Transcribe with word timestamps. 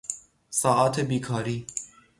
ساعات 0.49 0.99
بیکاری 0.99 1.67